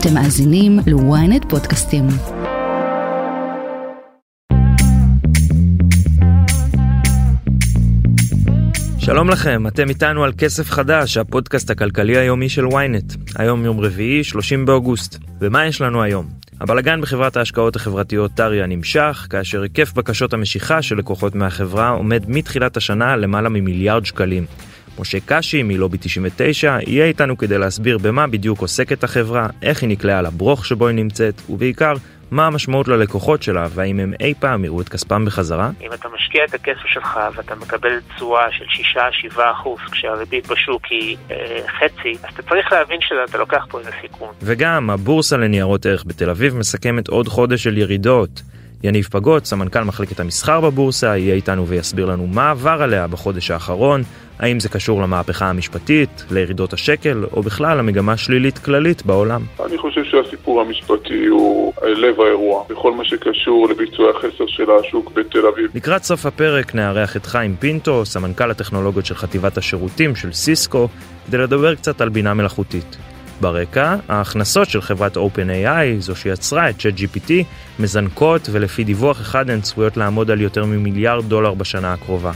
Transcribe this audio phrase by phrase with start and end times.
[0.00, 2.04] אתם מאזינים ל-ynet פודקאסטים.
[8.98, 13.16] שלום לכם, אתם איתנו על כסף חדש, הפודקאסט הכלכלי היומי של ynet.
[13.36, 15.18] היום יום רביעי, 30 באוגוסט.
[15.40, 16.26] ומה יש לנו היום?
[16.60, 22.76] הבלגן בחברת ההשקעות החברתיות טריה נמשך, כאשר היקף בקשות המשיכה של לקוחות מהחברה עומד מתחילת
[22.76, 24.46] השנה למעלה ממיליארד שקלים.
[25.00, 30.22] משה קשי מלובי 99 יהיה איתנו כדי להסביר במה בדיוק עוסקת החברה, איך היא נקלעה
[30.22, 31.94] לברוך שבו היא נמצאת, ובעיקר,
[32.30, 35.70] מה המשמעות ללקוחות שלה, והאם הם אי פעם יראו את כספם בחזרה?
[35.80, 38.64] אם אתה משקיע את הכסף שלך ואתה מקבל תשואה של
[39.34, 43.90] 6-7 אחוז כשהריבית בשוק היא אה, חצי, אז אתה צריך להבין שאתה לוקח פה איזה
[44.00, 44.28] סיכון.
[44.42, 48.42] וגם, הבורסה לניירות ערך בתל אביב מסכמת עוד חודש של ירידות.
[48.82, 54.02] יניב פגות, סמנכ"ל מחלקת המסחר בבורסה, יהיה איתנו ויסביר לנו מה עבר עליה בחודש האחרון,
[54.38, 59.42] האם זה קשור למהפכה המשפטית, לירידות השקל, או בכלל למגמה שלילית כללית בעולם?
[59.66, 65.46] אני חושב שהסיפור המשפטי הוא לב האירוע, בכל מה שקשור לביצועי החסר של השוק בתל
[65.46, 65.70] אביב.
[65.74, 70.88] לקראת סוף הפרק נארח את חיים פינטו, סמנכ"ל הטכנולוגיות של חטיבת השירותים של סיסקו,
[71.26, 72.96] כדי לדבר קצת על בינה מלאכותית.
[73.40, 77.32] ברקע, ההכנסות של חברת OpenAI, זו שיצרה את ChatGPT,
[77.78, 82.32] מזנקות ולפי דיווח אחד הן צפויות לעמוד על יותר ממיליארד דולר בשנה הקרובה.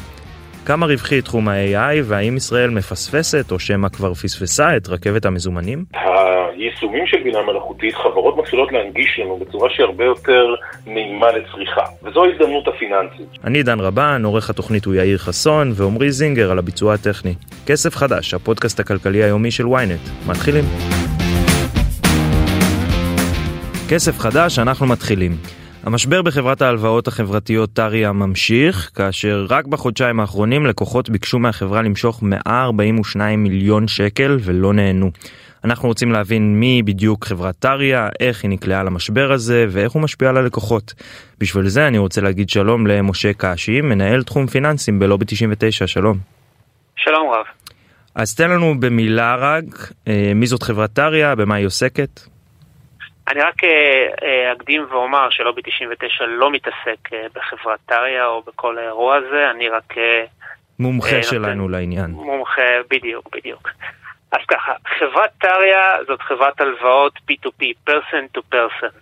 [0.66, 5.84] כמה רווחי תחום ה-AI והאם ישראל מפספסת או שמא כבר פספסה את רכבת המזומנים?
[6.62, 10.54] היישומים של בינה מלאכותית, חברות מתחילות להנגיש לנו בצורה שהיא הרבה יותר
[10.86, 13.44] נעימה לצריכה, וזו ההזדמנות הפיננסית.
[13.44, 17.34] אני דן רבן, עורך התוכנית הוא יאיר חסון, ועמרי זינגר על הביצוע הטכני.
[17.66, 20.30] כסף חדש, הפודקאסט הכלכלי היומי של ynet.
[20.30, 20.64] מתחילים.
[23.88, 25.32] כסף חדש, אנחנו מתחילים.
[25.84, 33.42] המשבר בחברת ההלוואות החברתיות טריה ממשיך, כאשר רק בחודשיים האחרונים לקוחות ביקשו מהחברה למשוך 142
[33.42, 35.10] מיליון שקל ולא נהנו.
[35.64, 40.28] אנחנו רוצים להבין מי בדיוק חברת טריה, איך היא נקלעה למשבר הזה ואיך הוא משפיע
[40.28, 40.92] על הלקוחות.
[41.38, 46.16] בשביל זה אני רוצה להגיד שלום למשה קשי, מנהל תחום פיננסים בלובי 99, שלום.
[46.96, 47.44] שלום רב.
[48.14, 49.64] אז תן לנו במילה רק,
[50.08, 52.20] אה, מי זאת חברת טריה, במה היא עוסקת?
[53.28, 53.68] אני רק אה,
[54.22, 59.94] אה, אקדים ואומר שלובי 99 לא מתעסק בחברת טריה או בכל האירוע הזה, אני רק...
[60.78, 62.10] מומחה שלנו לעניין.
[62.10, 63.68] מומחה, בדיוק, בדיוק.
[64.32, 68.92] אז ככה, חברת טריה זאת חברת הלוואות P2P, person to person.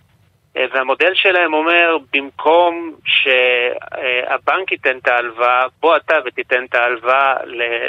[0.73, 7.35] והמודל שלהם אומר, במקום שהבנק ייתן את ההלוואה, בוא אתה ותיתן את ההלוואה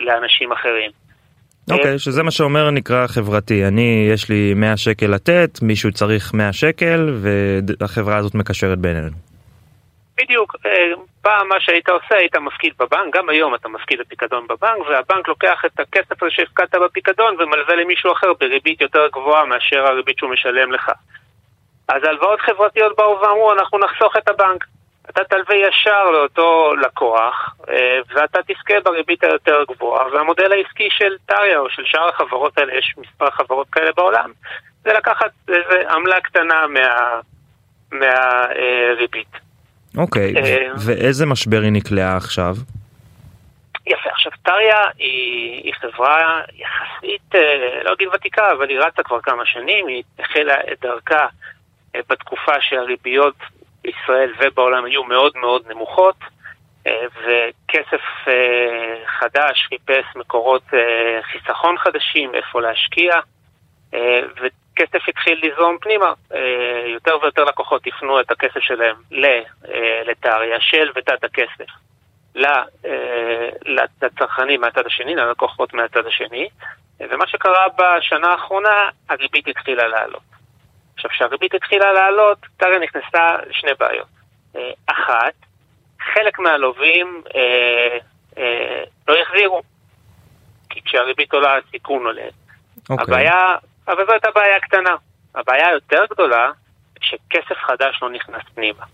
[0.01, 0.91] לאנשים אחרים.
[1.71, 3.67] אוקיי, okay, שזה מה שאומר נקרא חברתי.
[3.67, 7.15] אני, יש לי 100 שקל לתת, מישהו צריך 100 שקל,
[7.81, 9.11] והחברה הזאת מקשרת בינינו.
[10.23, 10.71] בדיוק, אה,
[11.23, 15.65] פעם מה שהיית עושה, היית מפקיד בבנק, גם היום אתה מפקיד בפיקדון בבנק, והבנק לוקח
[15.67, 20.73] את הכסף הזה שהפקדת בפיקדון ומלווה למישהו אחר בריבית יותר גבוהה מאשר הריבית שהוא משלם
[20.73, 20.91] לך.
[21.89, 24.65] אז הלוואות חברתיות באו ואמרו, אנחנו נחסוך את הבנק.
[25.11, 31.59] אתה תלווה ישר לאותו לקוח, אה, ואתה תזכה בריבית היותר גבוהה, והמודל העסקי של טריה
[31.59, 34.33] או של שאר החברות האלה, יש מספר חברות כאלה בעולם,
[34.83, 36.65] זה לקחת איזה עמלה קטנה
[37.93, 39.33] מהריבית.
[39.33, 39.52] מה,
[39.97, 42.55] אוקיי, אה, ואיזה משבר היא נקלעה עכשיו?
[43.87, 49.21] יפה, עכשיו טריה היא, היא חברה יחסית, אה, לא אגיד ותיקה, אבל היא רצה כבר
[49.21, 51.27] כמה שנים, היא החלה את דרכה
[52.09, 53.37] בתקופה שהריביות
[53.83, 56.17] בישראל ובעולם היו מאוד מאוד נמוכות,
[56.87, 63.15] אה, וכסף אה, חדש חיפש מקורות אה, חיסכון חדשים, איפה להשקיע,
[64.73, 66.13] וכסף התחיל לזרום פנימה.
[66.87, 68.97] יותר ויותר לקוחות הפנו את הכסף שלהם
[70.07, 71.73] לטריה של ותת הכסף.
[74.03, 76.49] לצרכנים מהצד השני, ללקוחות מהצד השני,
[77.01, 80.23] ומה שקרה בשנה האחרונה, הריבית התחילה לעלות.
[80.95, 84.07] עכשיו, כשהריבית התחילה לעלות, טריה נכנסה לשני בעיות.
[84.57, 85.35] אה, אחת,
[86.15, 87.99] חלק מהלווים אה,
[88.39, 89.63] אה, לא יחזירו,
[90.71, 92.23] כי כשהריבית עולה הסיכון עולה.
[92.23, 92.83] Okay.
[92.91, 93.05] אוקיי.
[93.05, 93.57] הבעיה,
[93.89, 94.97] אבל זו הייתה בעיה קטנה.
[95.35, 96.51] הבעיה היותר גדולה,
[97.01, 98.85] שכסף חדש לא נכנס פנימה.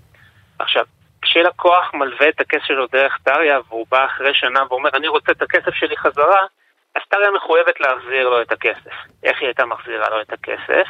[0.58, 0.84] עכשיו,
[1.22, 5.42] כשלקוח מלווה את הכסף שלו דרך טריה והוא בא אחרי שנה ואומר אני רוצה את
[5.42, 6.46] הכסף שלי חזרה,
[6.94, 8.92] אז טריה מחויבת להחזיר לו את הכסף.
[9.22, 10.88] איך היא הייתה מחזירה לו את הכסף?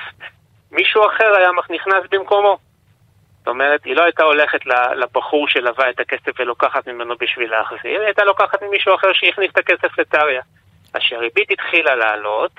[0.71, 2.59] מישהו אחר היה נכנס במקומו.
[3.39, 4.67] זאת אומרת, היא לא הייתה הולכת
[4.97, 9.59] לבחור שלווה את הכסף ולוקחת ממנו בשביל להחזיר, היא הייתה לוקחת ממישהו אחר שהכניס את
[9.59, 10.43] הכסף לטריה.
[10.95, 12.53] אז כשהריבית התחילה לעלות,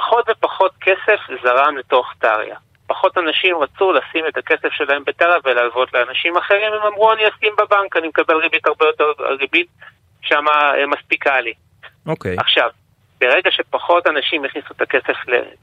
[0.00, 2.56] פחות ופחות כסף זרם לתוך טריה.
[2.86, 7.52] פחות אנשים רצו לשים את הכסף שלהם בטריה ולהלוות לאנשים אחרים, הם אמרו אני אשים
[7.58, 9.04] בבנק, אני מקבל ריבית הרבה יותר,
[9.40, 9.68] ריבית
[10.22, 11.52] שמה אה, מספיקה לי.
[12.06, 12.36] אוקיי.
[12.36, 12.40] Okay.
[12.40, 12.70] עכשיו,
[13.20, 15.16] ברגע שפחות אנשים הכניסו את הכסף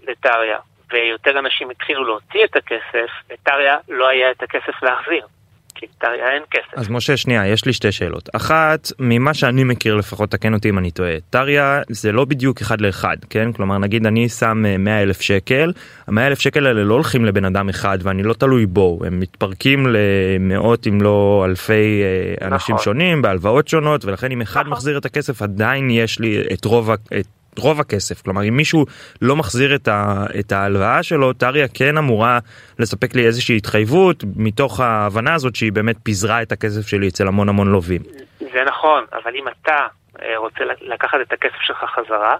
[0.08, 0.58] לטריה,
[0.92, 5.28] ויותר אנשים התחילו להוציא את הכסף, לטריה לא היה את הכסף להחזיר.
[5.78, 6.78] כי לטריה אין כסף.
[6.78, 8.30] אז משה, שנייה, יש לי שתי שאלות.
[8.34, 12.82] אחת, ממה שאני מכיר לפחות, תקן אותי אם אני טועה, טריה זה לא בדיוק אחד
[12.82, 13.52] לאחד, כן?
[13.52, 15.74] כלומר, נגיד אני שם 100 אלף שקל,
[16.08, 19.88] ה-100 אלף שקל האלה לא הולכים לבן אדם אחד ואני לא תלוי בו, הם מתפרקים
[19.90, 22.84] למאות אם לא אלפי אה, אנשים נכון.
[22.84, 24.72] שונים, בהלוואות שונות, ולכן אם אחד נכון.
[24.72, 27.28] מחזיר את הכסף עדיין יש לי את רוב, את
[27.58, 28.86] רוב הכסף כלומר אם מישהו
[29.22, 32.40] לא מחזיר את, ה, את ההלוואה שלו טריה כן אמורה
[32.80, 37.50] לספק לי איזושהי התחייבות מתוך ההבנה הזאת שהיא באמת פיזרה את הכסף שלי אצל המון
[37.50, 38.02] המון לווים.
[38.40, 39.88] זה נכון אבל אם אתה
[40.22, 42.36] אה, רוצה לקחת את הכסף שלך חזרה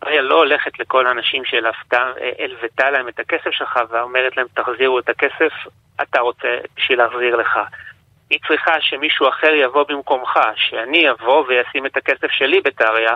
[0.00, 5.08] טריה לא הולכת לכל האנשים שלפתה, הלוותה להם את הכסף שלך ואומרת להם תחזירו את
[5.08, 5.52] הכסף
[6.02, 7.58] אתה רוצה בשביל להחזיר לך.
[8.30, 13.14] היא צריכה שמישהו אחר יבוא במקומך, שאני אבוא וישים את הכסף שלי בטריה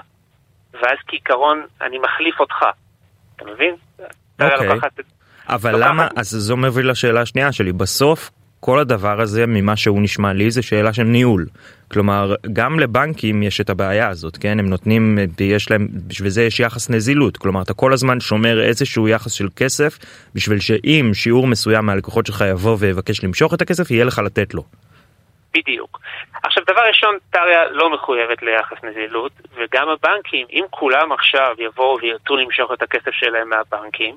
[0.74, 2.56] ואז כעיקרון אני מחליף אותך.
[3.36, 3.74] אתה מבין?
[4.40, 4.70] אוקיי.
[4.70, 4.72] Okay.
[5.48, 5.88] אבל לוקחת...
[5.88, 8.30] למה, אז זו מביא לשאלה השנייה שלי, בסוף
[8.60, 11.46] כל הדבר הזה ממה שהוא נשמע לי זה שאלה של ניהול.
[11.92, 16.60] כלומר גם לבנקים יש את הבעיה הזאת כן הם נותנים יש להם בשביל זה יש
[16.60, 19.98] יחס נזילות כלומר אתה כל הזמן שומר איזשהו יחס של כסף
[20.34, 24.64] בשביל שאם שיעור מסוים מהלקוחות שלך יבוא ויבקש למשוך את הכסף יהיה לך לתת לו.
[25.54, 26.00] בדיוק.
[26.42, 32.36] עכשיו, דבר ראשון, טריה לא מחויבת ליחס נזילות, וגם הבנקים, אם כולם עכשיו יבואו וירצו
[32.36, 34.16] למשוך את הכסף שלהם מהבנקים,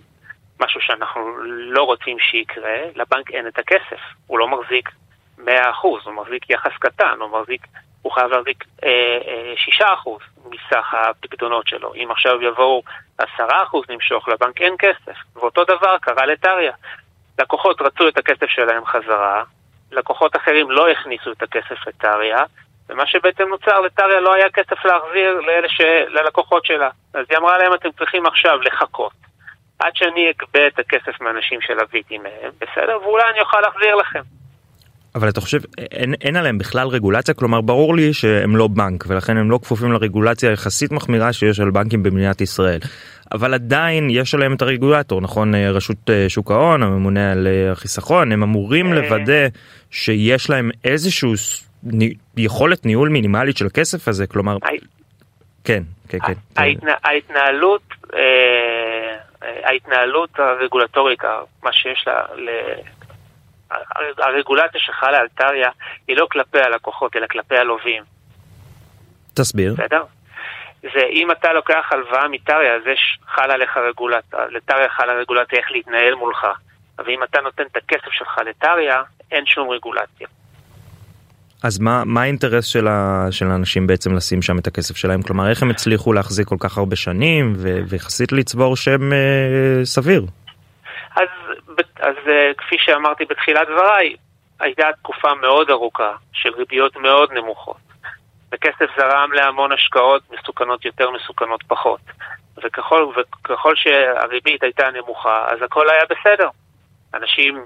[0.60, 4.00] משהו שאנחנו לא רוצים שיקרה, לבנק אין את הכסף.
[4.28, 4.90] הוא לא מחזיק
[5.40, 5.44] 100%,
[5.82, 7.68] הוא מחזיק יחס קטן, הוא מחזיק,
[8.02, 9.18] הוא חייב להחזיק אה,
[9.80, 10.10] אה, 6%
[10.46, 11.94] מסך הפקדונות שלו.
[11.96, 12.84] אם עכשיו יבואו
[13.22, 13.24] 10%
[13.90, 15.18] למשוך, לבנק אין כסף.
[15.36, 16.74] ואותו דבר קרה לטריה.
[17.40, 19.44] לקוחות רצו את הכסף שלהם חזרה,
[19.92, 22.38] לקוחות אחרים לא הכניסו את הכסף לטריה,
[22.90, 25.82] ומה שבעצם נוצר, לטריה לא היה כסף להחזיר לאלה ש...
[26.08, 26.90] ללקוחות שלה.
[27.14, 29.12] אז היא אמרה להם, אתם צריכים עכשיו לחכות.
[29.80, 34.22] עד שאני אגבה את הכסף מהאנשים שלוויתי מהם, בסדר, ואולי אני אוכל להחזיר לכם.
[35.16, 35.60] אבל אתה חושב,
[35.92, 37.34] אין, אין עליהם בכלל רגולציה?
[37.34, 41.70] כלומר, ברור לי שהם לא בנק, ולכן הם לא כפופים לרגולציה היחסית מחמירה שיש על
[41.72, 42.80] בנקים במדינת ישראל.
[43.32, 45.56] אבל עדיין יש עליהם את הרגולטור, נכון?
[45.56, 49.48] אה, רשות אה, שוק ההון, הממונה על אה, החיסכון, הם אמורים לוודא
[49.92, 51.34] שיש להם איזשהו
[52.38, 54.58] יכולת ניהול מינימלית של הכסף הזה, כלומר...
[55.64, 56.34] כן, כן, כן.
[57.04, 57.82] ההתנהלות,
[59.42, 61.20] ההתנהלות הרגולטורית,
[61.64, 62.26] מה שיש לה,
[64.18, 65.70] הרגולציה שחלה על טריה
[66.08, 68.04] היא לא כלפי הלקוחות, אלא כלפי הלווים.
[69.34, 69.74] תסביר.
[69.74, 70.04] בסדר?
[70.94, 75.72] זה אם אתה לוקח הלוואה מטריה, אז יש חל עליך רגולציה, לטריה חל הרגולציה איך
[75.72, 76.48] להתנהל מולך.
[77.00, 79.02] אבל אם אתה נותן את הכסף שלך לטריה,
[79.32, 80.28] אין שום רגולציה.
[81.64, 85.22] אז מה, מה האינטרס של, ה, של האנשים בעצם לשים שם את הכסף שלהם?
[85.22, 87.54] כלומר, איך הם הצליחו להחזיק כל כך הרבה שנים
[87.90, 90.26] ויחסית לצבור שם אה, סביר?
[91.16, 91.28] אז,
[92.00, 94.16] אז אה, כפי שאמרתי בתחילת דבריי,
[94.60, 97.85] הייתה תקופה מאוד ארוכה של ריביות מאוד נמוכות.
[98.56, 102.00] וכסף זרם להמון השקעות מסוכנות יותר, מסוכנות פחות.
[102.64, 106.50] וככל, וככל שהריבית הייתה נמוכה, אז הכל היה בסדר.
[107.14, 107.66] אנשים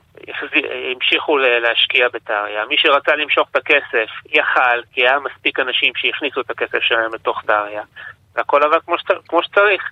[0.95, 2.65] המשיכו להשקיע בטריה.
[2.65, 7.41] מי שרצה למשוך את הכסף יכל, כי היה מספיק אנשים שהכניסו את הכסף שלהם לתוך
[7.45, 7.83] טריה.
[8.35, 9.83] והכל עבר כמו, שצר, כמו שצריך.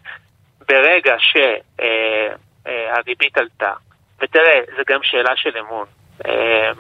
[0.70, 3.74] ברגע שהריבית אה, אה, עלתה,
[4.22, 5.86] ותראה, זו גם שאלה של אמון.
[6.26, 6.72] אה,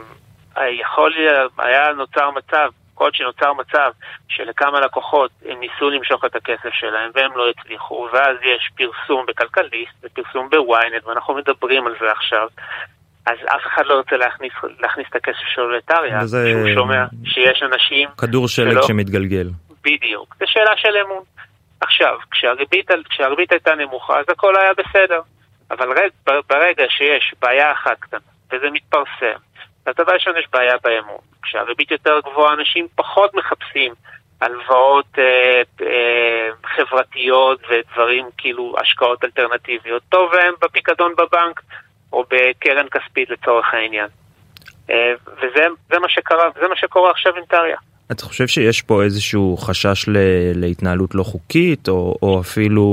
[0.69, 1.13] יכול,
[1.57, 2.69] היה נוצר מצב
[3.05, 3.91] להיות שנוצר מצב
[4.27, 9.93] שלכמה לקוחות הם ניסו למשוך את הכסף שלהם והם לא הצליחו, ואז יש פרסום בכלכליסט
[10.03, 12.47] ופרסום בוויינט, ואנחנו מדברים על זה עכשיו.
[13.25, 16.49] אז אף אחד לא רוצה להכניס, להכניס את הכסף שלו לטריה, וזה...
[16.51, 18.09] שהוא שומע שיש אנשים...
[18.17, 18.81] כדור שלג שלא...
[18.81, 19.49] שמתגלגל.
[19.83, 21.23] בדיוק, זו שאלה של אמון.
[21.81, 25.21] עכשיו, כשהריבית, כשהריבית הייתה נמוכה, אז הכל היה בסדר.
[25.71, 25.87] אבל
[26.49, 28.19] ברגע שיש בעיה אחת קטנה,
[28.51, 29.39] וזה מתפרסם,
[29.87, 31.21] אז דבר ראשון יש בעיה באמון.
[31.43, 33.93] כשהריבית יותר גבוהה אנשים פחות מחפשים
[34.41, 40.03] הלוואות אה, אה, חברתיות ודברים כאילו השקעות אלטרנטיביות.
[40.09, 41.61] טוב להם בפיקדון בבנק
[42.13, 44.07] או בקרן כספית לצורך העניין.
[44.89, 47.77] אה, וזה מה שקרה, זה מה שקורה עכשיו עם טריה.
[48.11, 50.17] אתה חושב שיש פה איזשהו חשש ל,
[50.55, 52.83] להתנהלות לא חוקית או, או אפילו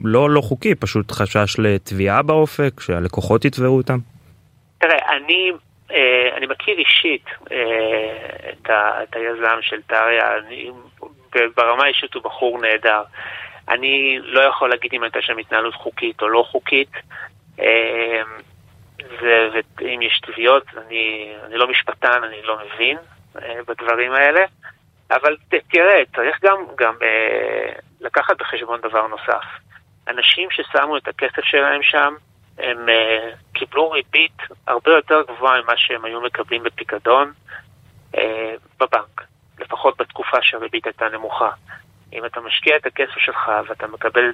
[0.00, 3.98] לא לא חוקי פשוט חשש לתביעה באופק שהלקוחות יתבעו אותם?
[4.78, 5.50] תראה אני
[6.36, 10.28] אני מכיר אישית אה, את, ה, את היזם של טריה,
[11.56, 13.02] ברמה האישית הוא בחור נהדר.
[13.68, 16.90] אני לא יכול להגיד אם הייתה שם התנהלות חוקית או לא חוקית.
[17.60, 18.22] אה,
[19.20, 22.96] ואם יש תביעות, אני, אני לא משפטן, אני לא מבין
[23.68, 24.44] בדברים האלה.
[25.10, 26.94] אבל תראה, צריך גם, גם
[28.00, 29.44] לקחת בחשבון דבר נוסף.
[30.08, 32.14] אנשים ששמו את הכסף שלהם שם,
[32.58, 37.32] הם uh, קיבלו ריבית הרבה יותר גבוהה ממה שהם היו מקבלים בפיקדון
[38.14, 38.18] uh,
[38.80, 39.24] בבנק,
[39.58, 41.50] לפחות בתקופה שהריבית הייתה נמוכה.
[42.12, 44.32] אם אתה משקיע את הכסף שלך ואתה מקבל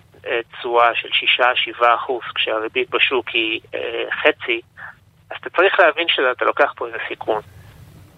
[0.53, 1.09] תשואה של
[1.81, 3.77] 6-7 אחוז כשהריבית בשוק היא uh,
[4.11, 4.61] חצי,
[5.31, 7.43] אז אתה צריך להבין שאתה לוקח פה איזה סיכון.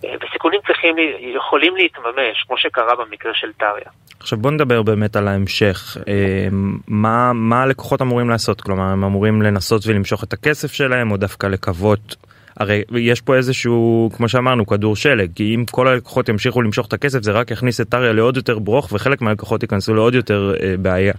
[0.05, 0.97] וסיכונים צריכים,
[1.37, 3.91] יכולים להתממש, כמו שקרה במקרה של טריה.
[4.21, 5.97] עכשיו בוא נדבר באמת על ההמשך.
[6.09, 6.49] אה,
[6.89, 8.61] מה, מה הלקוחות אמורים לעשות?
[8.61, 12.17] כלומר, הם אמורים לנסות ולמשוך את הכסף שלהם, או דווקא לקוות...
[12.57, 16.93] הרי יש פה איזשהו, כמו שאמרנו, כדור שלג, כי אם כל הלקוחות ימשיכו למשוך את
[16.93, 20.75] הכסף, זה רק יכניס את טריה לעוד יותר ברוך, וחלק מהלקוחות ייכנסו לעוד יותר אה,
[20.79, 21.13] בעיה.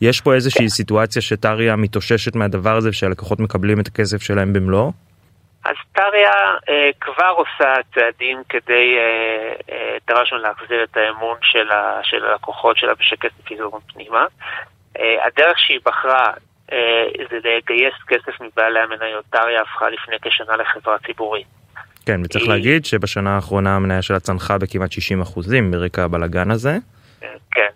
[0.00, 4.92] יש פה איזושהי סיטואציה שטריה מתאוששת מהדבר הזה, שהלקוחות מקבלים את הכסף שלהם במלואו?
[5.64, 6.32] אז טריה
[6.68, 12.76] אה, כבר עושה צעדים כדי, אה, אה, דרשנו להחזיר את האמון של, ה, של הלקוחות
[12.76, 14.26] שלה בשקט פיזור פנימה.
[14.98, 16.32] אה, הדרך שהיא בחרה
[16.72, 19.24] אה, זה לגייס כסף מבעלי המניות.
[19.30, 21.46] טריה הפכה לפני כשנה לחברה ציבורית.
[22.06, 22.52] כן, וצריך היא...
[22.52, 26.76] להגיד שבשנה האחרונה המניה שלה צנחה בכמעט 60 אחוזים ברקע הבלגן הזה.
[27.22, 27.70] אה, כן,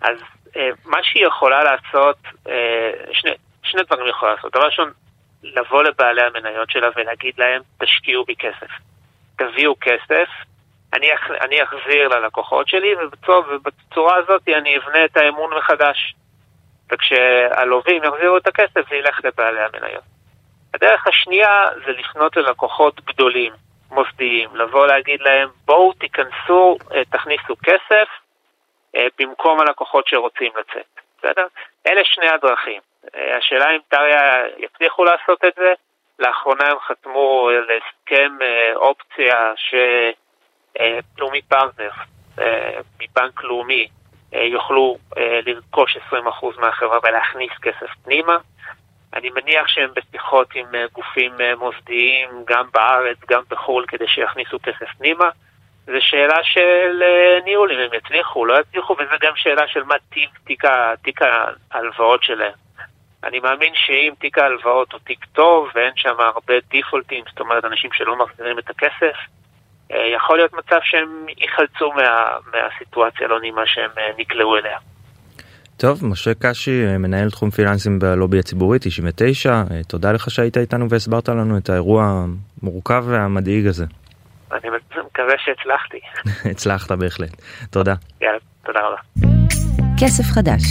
[0.00, 0.16] אז
[0.56, 2.16] אה, מה שהיא יכולה לעשות,
[2.48, 3.30] אה, שני,
[3.62, 4.52] שני דברים היא יכולה לעשות.
[4.52, 4.90] דבר ראשון,
[5.42, 8.70] לבוא לבעלי המניות שלה ולהגיד להם, תשקיעו בי כסף.
[9.36, 10.28] תביאו כסף,
[10.94, 11.06] אני,
[11.40, 16.14] אני אחזיר ללקוחות שלי, ובצור, ובצורה הזאת אני אבנה את האמון מחדש.
[16.92, 20.04] וכשהלווים יחזירו את הכסף, זה ילך לבעלי המניות.
[20.74, 23.52] הדרך השנייה זה לפנות ללקוחות גדולים,
[23.90, 28.08] מוסדיים, לבוא להגיד להם, בואו תיכנסו, אה, תכניסו כסף
[28.96, 31.00] אה, במקום הלקוחות שרוצים לצאת.
[31.18, 31.46] בסדר?
[31.86, 32.80] אלה שני הדרכים.
[33.14, 35.72] אה, השאלה אם טריה יצליחו לעשות את זה.
[36.18, 41.90] לאחרונה הם חתמו על הסכם אה, אופציה שלאומי אה, פרטנר,
[43.00, 43.88] מבנק לאומי,
[44.32, 44.96] יוכלו
[45.46, 46.14] לרכוש 20%
[46.58, 48.36] מהחברה ולהכניס כסף פנימה.
[49.14, 55.30] אני מניח שהם בשיחות עם גופים מוסדיים, גם בארץ, גם בחו"ל, כדי שיכניסו כסף פנימה.
[55.86, 57.02] זו שאלה של
[57.44, 60.30] ניהול, אם הם יצליחו, לא יצליחו, וזו גם שאלה של מה טיב
[61.02, 61.18] תיק
[61.72, 62.61] ההלוואות שלהם.
[63.24, 67.90] אני מאמין שאם תיק ההלוואות הוא תיק טוב ואין שם הרבה דיפולטים, זאת אומרת אנשים
[67.92, 69.16] שלא מחזירים את הכסף,
[69.92, 74.78] אה, יכול להיות מצב שהם ייחלצו מה, מהסיטואציה הלא נעימה שהם אה, נקלעו אליה.
[75.76, 81.28] טוב, משה קשי, אה, מנהל תחום פיננסים בלובי הציבורי 99, תודה לך שהיית איתנו והסברת
[81.28, 82.24] לנו את האירוע
[82.62, 83.84] המורכב והמדאיג הזה.
[84.52, 84.70] אני
[85.06, 86.00] מקווה שהצלחתי.
[86.50, 87.42] הצלחת בהחלט.
[87.70, 87.94] תודה.
[88.20, 89.81] יאללה, תודה רבה.
[90.04, 90.62] כסף חדש.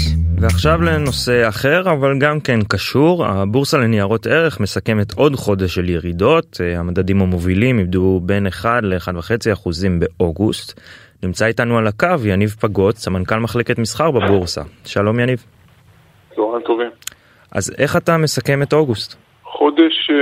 [0.41, 6.57] ועכשיו לנושא אחר אבל גם כן קשור הבורסה לניירות ערך מסכמת עוד חודש של ירידות
[6.77, 10.79] המדדים המובילים איבדו בין 1 ל-1.5 אחוזים באוגוסט.
[11.23, 15.45] נמצא איתנו על הקו יניב פגות סמנכ"ל מחלקת מסחר בבורסה שלום יניב.
[16.35, 16.89] צהריים טובים.
[17.51, 19.15] אז איך אתה מסכם את אוגוסט?
[19.43, 20.13] חודש uh,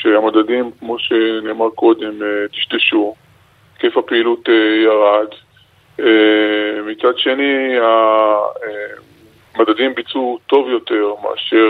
[0.00, 3.14] שהמדדים כמו שנאמר קודם uh, טשטשו,
[3.82, 4.48] היקף הפעילות
[4.84, 5.53] ירד אה,
[6.86, 7.76] מצד שני,
[9.56, 11.66] המדדים ביצעו טוב יותר מאשר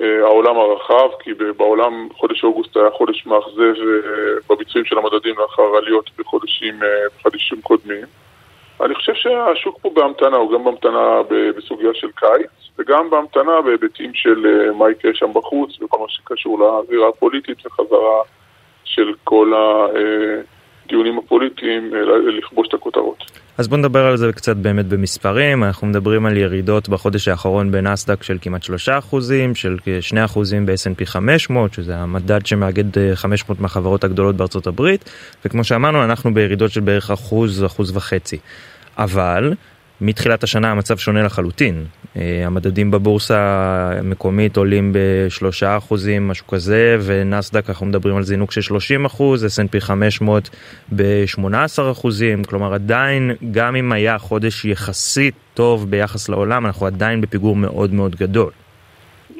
[0.00, 3.74] אה, העולם הרחב, כי בעולם חודש אוגוסט היה חודש מאכזב אה,
[4.50, 6.80] בביצועים של המדדים לאחר עליות בחודשים,
[7.18, 8.04] בחודשים קודמים.
[8.80, 11.20] אני חושב שהשוק פה בהמתנה, הוא גם בהמתנה
[11.56, 17.08] בסוגיה של קיץ, וגם בהמתנה בהיבטים של מה יקרה שם בחוץ, וכל מה שקשור לאווירה
[17.08, 18.22] הפוליטית וחזרה
[18.84, 19.86] של כל ה...
[20.90, 22.00] הדיונים הפוליטיים אה,
[22.38, 23.24] לכבוש את הכותרות.
[23.58, 28.22] אז בוא נדבר על זה קצת באמת במספרים, אנחנו מדברים על ירידות בחודש האחרון בנסדק
[28.22, 28.68] של כמעט 3%,
[29.54, 35.10] של כ-2% ב-S&P 500, שזה המדד שמאגד 500 אה, מהחברות הגדולות בארצות הברית,
[35.44, 38.38] וכמו שאמרנו אנחנו בירידות של בערך אחוז, אחוז וחצי.
[38.98, 39.52] אבל
[40.00, 41.84] מתחילת השנה המצב שונה לחלוטין.
[42.16, 43.38] אה, המדדים בבורסה
[43.98, 49.80] המקומית עולים בשלושה אחוזים, משהו כזה, ונסדק אנחנו מדברים על זינוק של 30 אחוז, S&P
[49.80, 50.50] 500
[50.96, 57.56] ב-18 אחוזים, כלומר עדיין, גם אם היה חודש יחסית טוב ביחס לעולם, אנחנו עדיין בפיגור
[57.56, 58.50] מאוד מאוד גדול.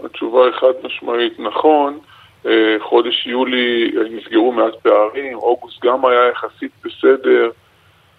[0.05, 1.99] התשובה היא חד משמעית נכון.
[2.47, 7.51] אה, חודש יולי נסגרו מעט פערים, אוגוסט גם היה יחסית בסדר.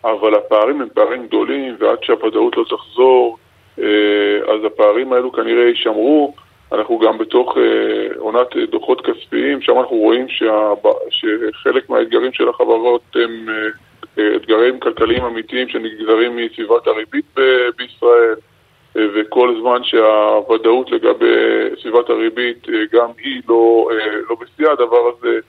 [0.03, 3.37] אבל הפערים הם פערים גדולים, ועד שהוודאות לא תחזור,
[3.79, 6.33] אה, אז הפערים האלו כנראה יישמרו.
[6.71, 10.73] אנחנו גם בתוך אה, עונת דוחות כספיים, שם אנחנו רואים שה,
[11.09, 13.49] שחלק מהאתגרים של החברות הם
[14.19, 17.35] אה, אתגרים כלכליים אמיתיים שנגזרים מסביבת הריבית
[17.77, 18.35] בישראל,
[18.95, 21.35] וכל זמן שהוודאות לגבי
[21.81, 23.89] סביבת הריבית גם היא לא,
[24.29, 25.39] לא בשיאה, הדבר הזה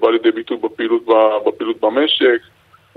[0.00, 1.02] בא לידי ביטוי בפעילות,
[1.46, 2.38] בפעילות במשק.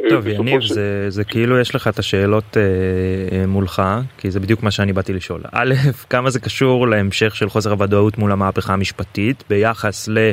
[0.10, 0.72] טוב יניב ש...
[0.72, 3.82] זה, זה כאילו יש לך את השאלות אה, מולך
[4.18, 5.74] כי זה בדיוק מה שאני באתי לשאול א'
[6.10, 10.32] כמה זה קשור להמשך של חוסר הוודאות מול המהפכה המשפטית ביחס ל,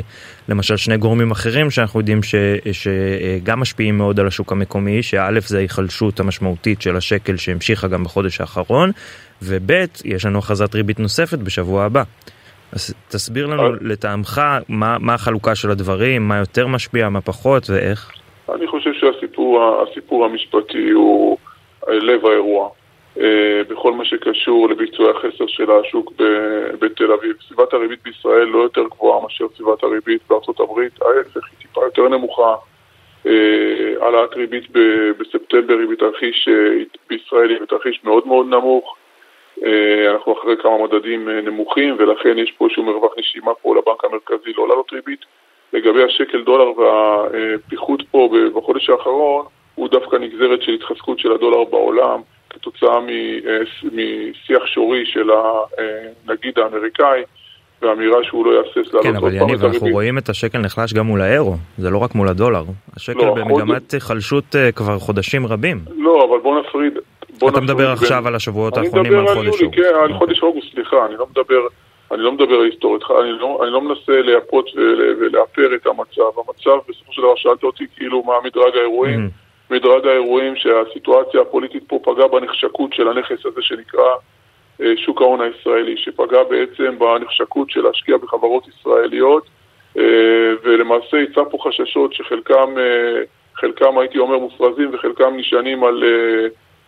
[0.49, 2.35] למשל שני גורמים אחרים שאנחנו יודעים ש,
[2.71, 8.41] שגם משפיעים מאוד על השוק המקומי שא' זה ההיחלשות המשמעותית של השקל שהמשיכה גם בחודש
[8.41, 8.91] האחרון
[9.41, 9.71] וב'
[10.05, 12.03] יש לנו הכרזת ריבית נוספת בשבוע הבא.
[12.71, 18.11] אז תסביר לנו לטעמך מה, מה החלוקה של הדברים מה יותר משפיע מה פחות ואיך.
[18.55, 18.82] אני חושב
[19.51, 21.37] שהסיפור המשפטי הוא
[21.87, 22.69] לב האירוע.
[23.19, 26.13] אה, בכל מה שקשור לביצועי החסר של השוק
[26.79, 27.35] בתל אביב.
[27.47, 32.07] סביבת הריבית בישראל לא יותר גבוהה מאשר סביבת הריבית בארצות הברית, ההפך היא טיפה יותר
[32.07, 32.55] נמוכה.
[33.25, 34.63] אה, העלאת ריבית
[35.19, 38.95] בספטמבר היא בתרחיש אה, בישראל היא בתרחיש מאוד מאוד נמוך.
[40.11, 44.67] אנחנו אחרי כמה מדדים נמוכים ולכן יש פה איזשהו מרווח נשימה פה לבנק המרכזי לא
[44.67, 45.25] לעלות ריבית.
[45.73, 52.21] לגבי השקל דולר והפיחות פה בחודש האחרון, הוא דווקא נגזרת של התחזקות של הדולר בעולם
[52.49, 52.99] כתוצאה
[53.83, 55.29] משיח שורי של
[56.27, 57.23] הנגיד האמריקאי
[57.81, 61.21] ואמירה שהוא לא יהסס לעלות כן, אבל יניב, אנחנו רואים את השקל נחלש גם מול
[61.21, 62.63] האירו, זה לא רק מול הדולר.
[62.95, 64.01] השקל לא, במגמת חוד...
[64.01, 65.79] חלשות אה, כבר חודשים רבים.
[65.97, 66.93] לא, אבל בוא נפריד.
[67.39, 68.27] בוא אתה מדבר עכשיו בין...
[68.27, 69.79] על השבועות האחרונים על חודש אוגוסט.
[69.81, 71.67] כן, על חודש אוגוסט, סליחה, אני לא מדבר...
[72.13, 74.69] אני לא מדבר היסטורית, אני לא, אני לא מנסה לייפות
[75.19, 76.39] ולאפר את המצב.
[76.47, 79.19] המצב, בסופו של דבר, שאלת אותי כאילו מה מדרג האירועים.
[79.19, 79.73] Mm-hmm.
[79.73, 84.09] מדרג האירועים שהסיטואציה הפוליטית פה פגעה בנחשקות של הנכס הזה שנקרא
[84.81, 89.47] אה, שוק ההון הישראלי, שפגע בעצם בנחשקות של להשקיע בחברות ישראליות,
[89.97, 90.03] אה,
[90.63, 93.21] ולמעשה ייצר פה חששות שחלקם, אה,
[93.55, 96.03] חלקם הייתי אומר מופרזים וחלקם נשענים על,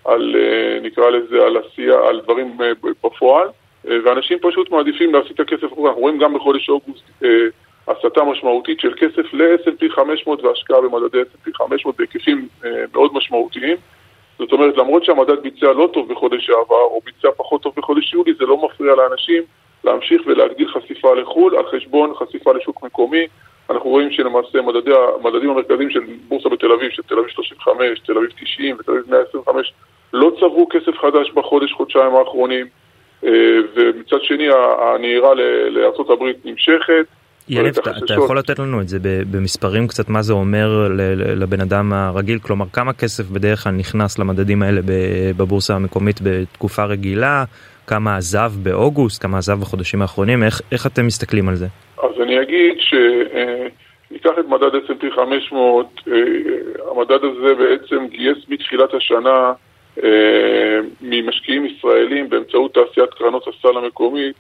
[0.06, 0.36] על
[0.82, 2.58] נקרא לזה, על עשייה, על דברים
[3.04, 3.48] בפועל.
[3.86, 7.24] ואנשים פשוט מעדיפים להסיט את הכסף, אנחנו רואים גם בחודש אוגוסט
[7.88, 12.48] הסטה משמעותית של כסף ל-S&P 500 והשקעה במדדי S&P 500 בהיקפים
[12.94, 13.78] מאוד משמעותיים.
[14.40, 18.34] זאת אומרת, למרות שהמדד ביצע לא טוב בחודש שעבר, או ביצע פחות טוב בחודש יולי,
[18.34, 19.44] זה לא מפריע לאנשים
[19.84, 23.28] להמשיך ולהגדיל חשיפה לחו"ל על חשבון חשיפה לשוק מקומי.
[23.70, 28.18] אנחנו רואים שלמעשה מדדי, המדדים המרכזיים של בורסה בתל אביב, של תל אביב 35, תל
[28.18, 29.74] אביב 90 ותל אביב 125,
[30.14, 32.66] לא צברו כסף חדש בחודש, חודשיים האחרונים.
[33.26, 33.32] אה,
[33.76, 34.48] ומצד שני
[34.80, 35.34] הנהירה
[35.70, 37.06] לארה"ב נמשכת.
[37.50, 38.98] יניב, אתה, אתה יכול לתת לנו את זה
[39.32, 44.64] במספרים קצת מה זה אומר לבן אדם הרגיל כלומר כמה כסף בדרך כלל נכנס למדדים
[44.64, 44.82] האלה
[45.38, 47.44] בבורסה המקומית בתקופה רגילה
[47.88, 51.66] כמה עזב באוגוסט כמה עזב בחודשים האחרונים איך, איך אתם מסתכלים על זה?
[52.04, 56.14] אז אני אגיד שניקח את מדד S&P 500 אה,
[56.92, 59.54] המדד הזה בעצם גייס מתחילת השנה אה,
[61.02, 64.36] ממשקיעים ישראלים באמצעות תעשיית קרנות הסל המקומית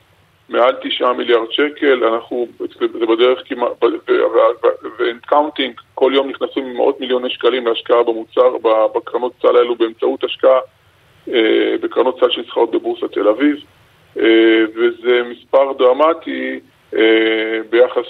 [0.49, 2.47] מעל תשעה מיליארד שקל, אנחנו,
[2.79, 3.83] זה בדרך כמעט,
[4.99, 8.57] and counting, כל יום נכנסים מאות מיליוני שקלים להשקעה במוצר,
[8.95, 10.59] בקרנות סל האלו באמצעות השקעה
[11.29, 13.55] אה, בקרנות סל שנסחרות בבורסת תל אביב,
[14.19, 16.51] אה, וזה מספר דרמטי.
[16.53, 16.74] אה,
[17.69, 18.05] ביחס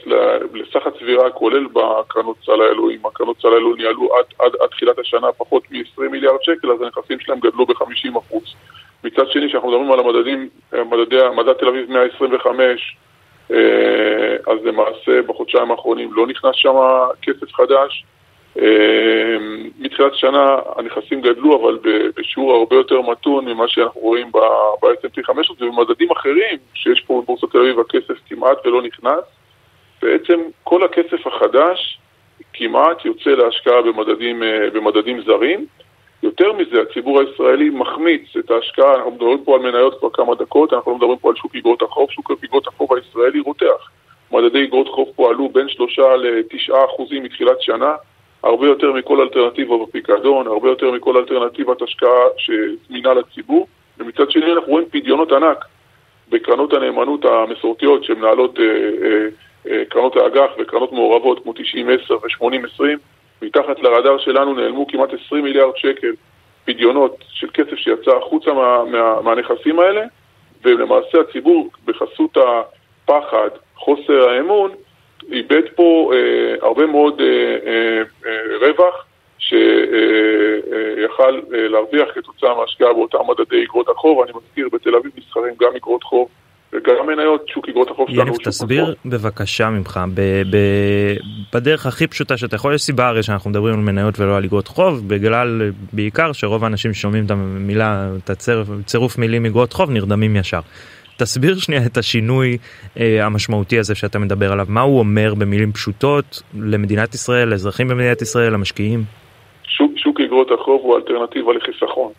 [0.54, 5.00] לסך הצבירה הכולל בקרנות סל האלו, אם הקרנות סל האלו ניהלו עד, עד, עד תחילת
[5.00, 8.56] השנה פחות מ-20 מיליארד שקל, אז הנכסים שלהם גדלו ב-50 אחוז.
[9.04, 12.98] מצד שני, כשאנחנו מדברים על המדדים, מדדי, מדד תל אביב 125,
[13.52, 13.58] אה,
[14.48, 16.76] אז למעשה בחודשיים האחרונים לא נכנס שם
[17.21, 18.06] כסף חדש.
[18.62, 19.38] אה,
[19.80, 21.80] מתחילת השנה הנכסים גדלו, אבל
[22.15, 27.58] בשיעור הרבה יותר מתון ממה שאנחנו רואים ב-S&P 500 ובמדדים אחרים, שיש פה בבורסת תל
[27.58, 29.24] אביב הכסף כמעט ולא נכנס.
[30.02, 32.00] בעצם כל הכסף החדש
[32.54, 35.65] כמעט יוצא להשקעה במדדים, אה, במדדים זרים.
[36.24, 40.74] יותר מזה, הציבור הישראלי מחמיץ את ההשקעה, אנחנו מדברים פה על מניות כבר כמה דקות,
[40.74, 43.89] אנחנו לא מדברים פה על שוק אגרות החוב, שוק אגרות החוב הישראלי רותח.
[44.32, 47.96] מדדי אגרות חוב פה עלו בין שלושה לתשעה אחוזים מתחילת שנה,
[48.45, 54.71] הרבה יותר מכל אלטרנטיבה בפיקדון, הרבה יותר מכל אלטרנטיבת השקעה שזמינה לציבור, ומצד שני אנחנו
[54.71, 55.65] רואים פדיונות ענק
[56.29, 59.27] בקרנות הנאמנות המסורתיות שמנהלות אה, אה,
[59.67, 62.84] אה, קרנות האג"ח וקרנות מעורבות כמו 90-10 ו-80-20,
[63.41, 66.12] מתחת לרדאר שלנו נעלמו כמעט 20 מיליארד שקל
[66.65, 70.01] פדיונות של כסף שיצא החוצה מה, מה, מהנכסים האלה,
[70.63, 74.71] ולמעשה הציבור בחסות הפחד, חוסר האמון,
[75.32, 77.26] איבד פה אה, הרבה מאוד אה,
[77.66, 79.06] אה, אה, רווח
[79.40, 79.64] שיכל
[81.20, 84.22] אה, אה, להרוויח כתוצאה מהשקעה באותם מדדי אגרות החוב.
[84.22, 86.28] אני מזכיר, בתל אביב נסחרים גם אגרות חוב
[86.74, 90.00] וגם מניות, שוק אגרות החוב שלנו שוק תסביר בבקשה ממך,
[91.54, 94.68] בדרך הכי פשוטה שאתה יכול, יש סיבה הרי שאנחנו מדברים על מניות ולא על אגרות
[94.68, 100.60] חוב, בגלל בעיקר שרוב האנשים ששומעים את המילה, את הצירוף מילים אגרות חוב נרדמים ישר.
[101.17, 102.58] תסביר שנייה את השינוי
[102.99, 108.21] אה, המשמעותי הזה שאתה מדבר עליו, מה הוא אומר במילים פשוטות למדינת ישראל, לאזרחים במדינת
[108.21, 108.99] ישראל, למשקיעים?
[109.63, 112.12] ששוק אגרות החוב הוא אלטרנטיבה לחיסכון.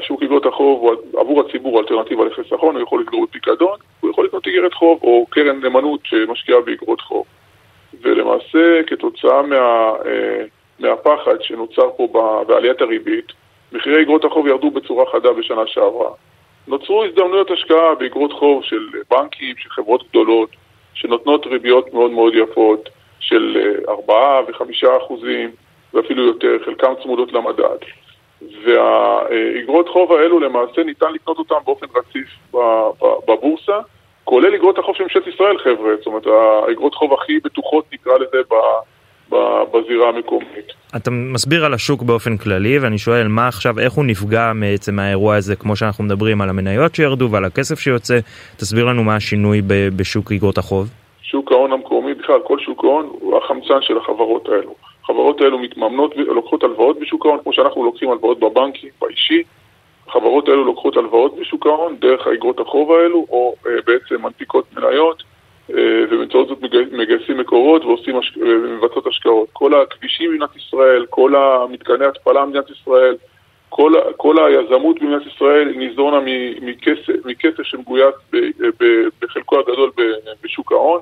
[0.00, 4.46] שוק אגרות החוב הוא עבור הציבור אלטרנטיבה לחיסכון, הוא יכול לסגור בפיקדון, הוא יכול לקנות
[4.46, 7.24] איגרת חוב או קרן נאמנות שמשקיעה באגרות חוב.
[8.02, 9.56] ולמעשה כתוצאה מה,
[10.06, 10.44] אה,
[10.78, 12.08] מהפחד שנוצר פה
[12.48, 13.32] בעליית הריבית,
[13.72, 16.10] מחירי אגרות החוב ירדו בצורה חדה בשנה שעברה.
[16.68, 20.50] נוצרו הזדמנויות השקעה באגרות חוב של בנקים, של חברות גדולות,
[20.94, 22.88] שנותנות ריביות מאוד מאוד יפות
[23.20, 25.50] של 4 ו-5 אחוזים
[25.94, 27.78] ואפילו יותר, חלקם צמודות למדד.
[28.64, 32.28] והאגרות חוב האלו למעשה ניתן לקנות אותם באופן רציף
[33.28, 33.78] בבורסה,
[34.24, 38.38] כולל אגרות החוב של ממשלת ישראל חבר'ה, זאת אומרת האגרות חוב הכי בטוחות נקרא לזה
[39.72, 40.72] בזירה המקומית.
[40.96, 45.36] אתה מסביר על השוק באופן כללי ואני שואל מה עכשיו איך הוא נפגע בעצם האירוע
[45.36, 48.18] הזה כמו שאנחנו מדברים על המניות שירדו ועל הכסף שיוצא
[48.56, 49.62] תסביר לנו מה השינוי
[49.96, 50.88] בשוק אגרות החוב.
[51.22, 54.74] שוק ההון המקומי בכלל כל שוק ההון הוא החמצן של החברות האלו.
[55.04, 59.42] החברות האלו מתממנות ולוקחות הלוואות בשוק ההון כמו שאנחנו לוקחים הלוואות בבנקים באישי.
[60.08, 65.22] החברות האלו לוקחות הלוואות בשוק ההון דרך האגרות החוב האלו או אה, בעצם מנפיקות מניות
[65.70, 66.58] ובאמצעות זאת
[66.92, 69.48] מגייסים מקורות ועושים ומבצעות השקעות.
[69.52, 73.16] כל הכבישים במדינת ישראל, כל המתקני התפלה במדינת ישראל,
[73.68, 76.20] כל, כל היזמות במדינת ישראל ניזונה
[76.62, 78.14] מכסף, מכסף שמגויס
[79.22, 79.90] בחלקו הגדול
[80.42, 81.00] בשוק ההון.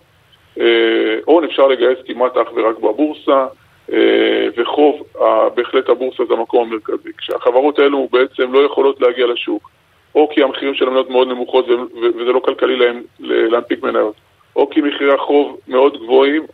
[0.61, 3.47] אה, הון אפשר לגייס כמעט אך ורק בבורסה,
[3.93, 5.03] אה, וחוב,
[5.55, 7.09] בהחלט הבורסה זה המקום המרכזי.
[7.19, 9.71] כשהחברות האלו בעצם לא יכולות להגיע לשוק,
[10.15, 14.15] או כי המחירים של המניות מאוד נמוכות וזה לא כלכלי להם להנפיק מניות,
[14.57, 16.47] או כי מחירי החוב מאוד גבוהים,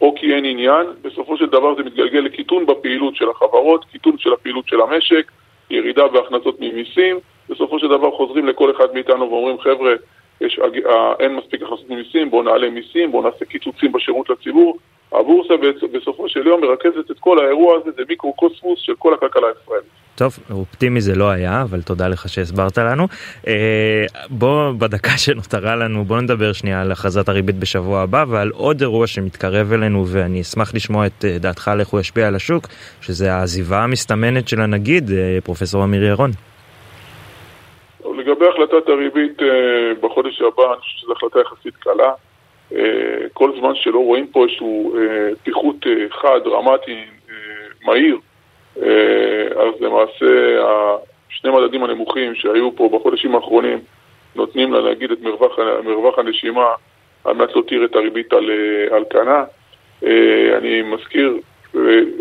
[0.00, 4.32] או כי אין עניין, בסופו של דבר זה מתגלגל לקיטון בפעילות של החברות, קיטון של
[4.32, 5.32] הפעילות של המשק,
[5.70, 7.18] ירידה בהכנסות ממיסים,
[7.48, 9.94] בסופו של דבר חוזרים לכל אחד מאיתנו ואומרים חבר'ה,
[10.40, 14.78] יש, אה, אין מספיק הכנסות ממיסים, בואו נעלה מיסים, בואו נעשה קיצוצים בשירות לציבור.
[15.12, 15.54] הבורסה
[15.92, 19.88] בסופו של יום מרכזת את כל האירוע הזה, זה מיקרו-קוסמוס של כל הכלכלה הישראלית.
[20.18, 23.06] טוב, אופטימי זה לא היה, אבל תודה לך שהסברת לנו.
[23.46, 28.80] אה, בוא בדקה שנותרה לנו, בוא נדבר שנייה על הכרזת הריבית בשבוע הבא ועל עוד
[28.80, 32.64] אירוע שמתקרב אלינו ואני אשמח לשמוע את אה, דעתך על איך הוא ישפיע על השוק,
[33.00, 36.30] שזה העזיבה המסתמנת של הנגיד, אה, פרופסור אמיר ירון.
[38.16, 39.48] לגבי החלטת הריבית אה,
[40.00, 42.12] בחודש הבא, אני חושב שזו החלטה יחסית קלה.
[42.74, 45.76] אה, כל זמן שלא רואים פה איזשהו אה, פיחות
[46.10, 47.04] חד, דרמטי,
[47.84, 48.18] מהיר,
[49.56, 50.26] אז למעשה
[51.28, 53.78] שני מדדים הנמוכים שהיו פה בחודשים האחרונים
[54.36, 56.66] נותנים לה להגיד את מרווח, מרווח הנשימה
[57.24, 58.50] על מנת להותיר את הריבית על,
[58.90, 59.44] על כנה.
[60.58, 61.36] אני מזכיר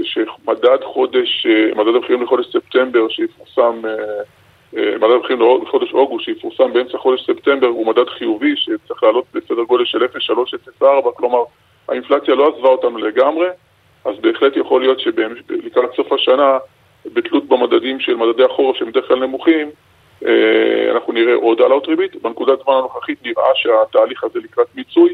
[0.04, 3.82] שמדד חודש, מדד המחירים לחודש ספטמבר שיפורסם
[4.74, 9.86] מדד המחירים לחודש אוגוסט שיפורסם באמצע חודש ספטמבר הוא מדד חיובי שצריך לעלות בסדר גודל
[9.86, 10.04] של
[10.80, 11.44] 0.304 כלומר
[11.90, 13.48] האינפלציה לא עזבה אותנו לגמרי
[14.06, 16.58] אז בהחלט יכול להיות שלקראת סוף השנה
[17.14, 19.70] בתלות במדדים של מדדי החורף שהם בדרך כלל נמוכים
[20.26, 22.22] אה, אנחנו נראה עוד העלאות ריבית.
[22.22, 25.14] בנקודת זמן הנוכחית נראה שהתהליך הזה לקראת מיצוי.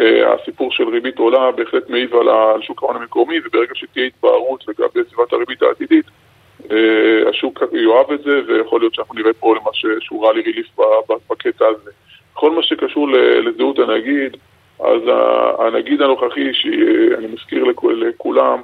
[0.00, 5.00] אה, הסיפור של ריבית עולה בהחלט מעיב על שוק ההון המקומי וברגע שתהיה התבהרות לגבי
[5.10, 6.10] סביבת הריבית העתידית אה,
[7.28, 10.66] השוק יאהב את זה, ויכול להיות שאנחנו נראה פה למה שהוא רע לי ריליף
[11.30, 11.90] בקטע הזה.
[12.34, 13.08] בכל מה שקשור
[13.44, 14.36] לזהות הנגיד,
[14.80, 15.02] אז
[15.58, 18.60] הנגיד הנוכחי, שאני מזכיר לכולם,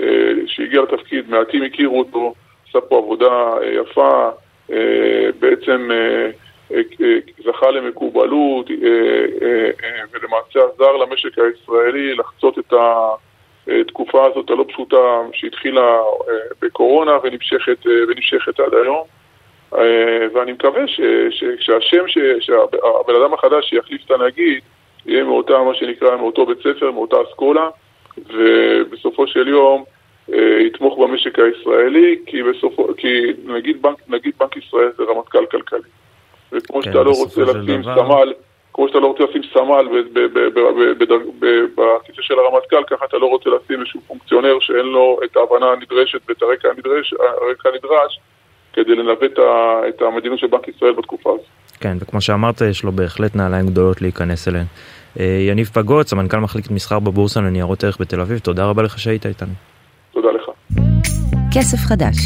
[0.00, 2.34] אה, שהגיע לתפקיד, מעטים הכירו אותו,
[2.68, 4.30] עשה פה עבודה אה, יפה,
[5.40, 5.90] בעצם
[7.44, 8.70] זכה למקובלות
[10.12, 13.08] ולמעשה עזר למשק הישראלי לחצות את ה...
[13.68, 19.04] התקופה הזאת הלא פשוטה שהתחילה אה, בקורונה ונמשכת, אה, ונמשכת עד היום.
[19.74, 20.82] אה, ואני מקווה
[21.60, 22.04] שהשם,
[22.40, 24.60] שהבן אדם החדש שיחליף את הנגיד,
[25.06, 27.68] יהיה מאותה, מה שנקרא, מאותו בית ספר, מאותה אסכולה,
[28.34, 29.84] ובסופו של יום
[30.66, 35.88] יתמוך במשק הישראלי, כי, בסופו, כי נגיד, בנק, נגיד בנק ישראל זה רמטכ"ל כלכלי.
[36.52, 38.32] וכמו כן, שאתה לא רוצה לשים סמל...
[38.74, 39.88] כמו שאתה לא רוצה לשים סמל
[41.76, 46.20] בכיסא של הרמטכ"ל, ככה אתה לא רוצה לשים איזשהו פונקציונר שאין לו את ההבנה הנדרשת
[46.28, 48.20] ואת הרקע הנדרש, הרקע הנדרש
[48.72, 49.32] כדי לנווט
[49.88, 51.46] את המדיניות של בנק ישראל בתקופה הזאת.
[51.80, 54.66] כן, וכמו שאמרת, יש לו בהחלט נעליים גדולות להיכנס אליהן.
[55.20, 59.26] אה, יניב פגוץ, המנכ"ל מחלקת מסחר בבורסה לניירות ערך בתל אביב, תודה רבה לך שהיית
[59.26, 59.52] איתנו.
[60.12, 60.50] תודה לך.
[61.54, 62.16] כסף חדש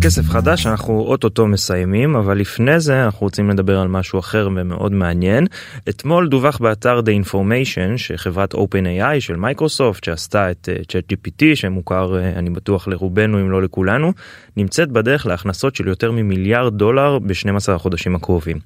[0.00, 4.92] כסף חדש אנחנו אוטוטו מסיימים אבל לפני זה אנחנו רוצים לדבר על משהו אחר ומאוד
[4.92, 5.46] מעניין.
[5.88, 12.38] אתמול דווח באתר The Information שחברת OpenAI של מייקרוסופט שעשתה את uh, ChatGPT שמוכר uh,
[12.38, 14.12] אני בטוח לרובנו אם לא לכולנו
[14.56, 18.56] נמצאת בדרך להכנסות של יותר ממיליארד דולר ב-12 החודשים הקרובים.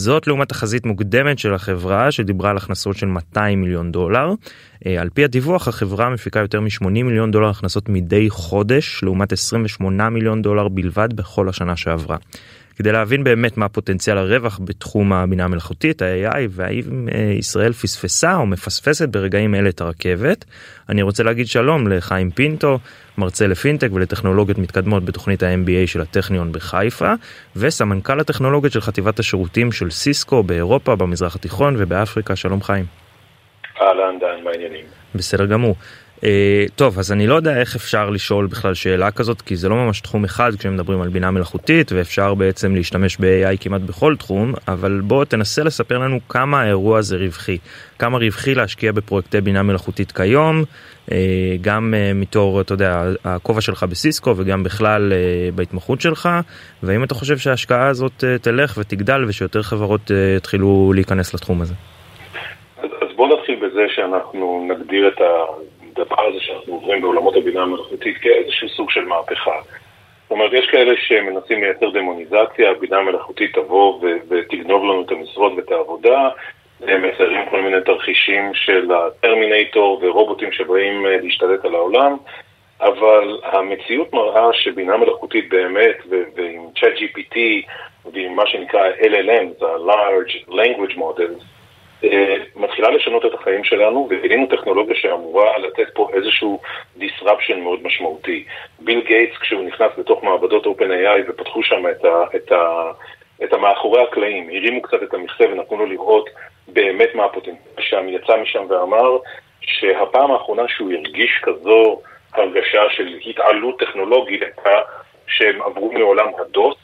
[0.00, 4.32] זאת לעומת תחזית מוקדמת של החברה שדיברה על הכנסות של 200 מיליון דולר.
[4.98, 10.42] על פי הדיווח החברה מפיקה יותר מ-80 מיליון דולר הכנסות מדי חודש לעומת 28 מיליון
[10.42, 12.16] דולר בלבד בכל השנה שעברה.
[12.80, 18.46] כדי להבין באמת מה פוטנציאל הרווח בתחום הבינה המלאכותית, ה-AI, והאם אה, ישראל פספסה או
[18.46, 20.44] מפספסת ברגעים אלה את הרכבת.
[20.88, 22.78] אני רוצה להגיד שלום לחיים פינטו,
[23.18, 27.12] מרצה לפינטק ולטכנולוגיות מתקדמות בתוכנית ה-MBA של הטכניון בחיפה,
[27.56, 32.36] וסמנכ"ל הטכנולוגיות של חטיבת השירותים של סיסקו באירופה, במזרח התיכון ובאפריקה.
[32.36, 32.84] שלום חיים.
[33.80, 34.84] אהלן דן, מה העניינים?
[35.14, 35.74] בסדר גמור.
[36.20, 36.22] Uh,
[36.76, 40.00] טוב אז אני לא יודע איך אפשר לשאול בכלל שאלה כזאת כי זה לא ממש
[40.00, 45.24] תחום אחד כשמדברים על בינה מלאכותית ואפשר בעצם להשתמש ב-AI כמעט בכל תחום אבל בוא
[45.24, 47.58] תנסה לספר לנו כמה האירוע הזה רווחי
[47.98, 50.62] כמה רווחי להשקיע בפרויקטי בינה מלאכותית כיום
[51.06, 51.12] uh,
[51.60, 56.28] גם uh, מתור אתה יודע הכובע שלך בסיסקו וגם בכלל uh, בהתמחות שלך
[56.82, 61.74] והאם אתה חושב שההשקעה הזאת uh, תלך ותגדל ושיותר חברות uh, יתחילו להיכנס לתחום הזה.
[62.82, 65.79] אז בוא נתחיל בזה שאנחנו נגדיר את ה...
[65.96, 69.60] הדבר הזה שאנחנו עוברים בעולמות הבינה המלאכותית כאיזשהו סוג של מהפכה.
[70.22, 75.72] זאת אומרת, יש כאלה שמנסים לייצר דמוניזציה, הבינה המלאכותית תבוא ותגנוב לנו את המשרות ואת
[75.72, 76.28] העבודה,
[76.80, 82.16] הם מציירים כל מיני תרחישים של הטרמינטור ורובוטים שבאים אה, להשתלט על העולם,
[82.80, 85.96] אבל המציאות מראה שבינה מלאכותית באמת,
[86.36, 87.36] ועם ChatGPT
[88.12, 91.44] ועם מה שנקרא LLM, ה-Large Language Models,
[92.56, 96.60] מתחילה לשנות את החיים שלנו, וגילינו טכנולוגיה שאמורה לתת פה איזשהו
[96.98, 98.44] disruption מאוד משמעותי.
[98.78, 102.90] ביל גייטס, כשהוא נכנס לתוך מעבדות OpenAI ופתחו שם את, ה, את, ה,
[103.44, 106.30] את המאחורי הקלעים, הרימו קצת את המכסה ונתנו לו לראות
[106.68, 109.18] באמת מה הפוטנציאל שם, יצא משם ואמר
[109.60, 112.00] שהפעם האחרונה שהוא הרגיש כזו
[112.32, 114.80] הרגשה של התעלות טכנולוגית הייתה
[115.26, 116.76] שהם עברו מעולם הדוס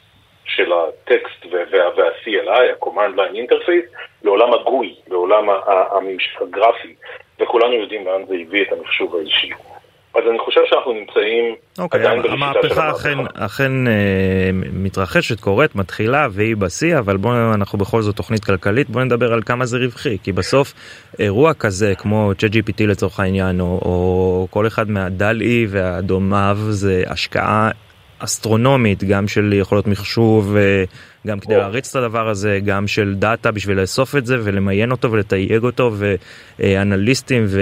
[0.57, 5.45] של הטקסט וה-CLI, ה-Command Line Interface, לעולם הגוי, לעולם
[5.91, 6.95] הממשק הגרפי,
[7.39, 9.51] וכולנו יודעים לאן זה הביא את המחשוב האישי.
[10.15, 12.91] אז אני חושב שאנחנו נמצאים okay, אוקיי, עדיין בראשיתה של המהפכה.
[12.91, 18.89] אכן, אכן אה, מתרחשת, קורית, מתחילה והיא בשיא, אבל בואו, אנחנו בכל זאת תוכנית כלכלית,
[18.89, 20.73] בואו נדבר על כמה זה רווחי, כי בסוף
[21.19, 27.71] אירוע כזה כמו ChatGPT לצורך העניין, או, או כל אחד מהדל-E והדומיו, זה השקעה
[28.19, 30.55] אסטרונומית, גם של יכולות מחשוב,
[31.27, 35.11] גם כדי להריץ את הדבר הזה, גם של דאטה בשביל לאסוף את זה ולמיין אותו
[35.11, 35.91] ולתייג אותו,
[36.59, 37.61] ואנליסטים ו...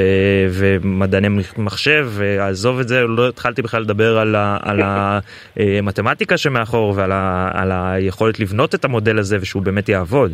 [0.50, 4.58] ומדעני מחשב, ועזוב את זה, לא התחלתי בכלל לדבר על, ה...
[4.62, 7.50] על המתמטיקה שמאחור ועל ה...
[7.54, 10.32] על היכולת לבנות את המודל הזה ושהוא באמת יעבוד.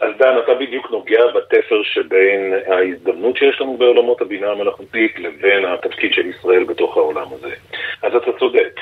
[0.00, 0.79] אז דן, אתה בדיוק
[1.10, 7.26] נוגע בתפר שבין ההזדמנות שיש לנו בעולמות הבינה המלאכותית לבין התפקיד של ישראל בתוך העולם
[7.32, 7.54] הזה.
[8.02, 8.80] אז אתה צודק,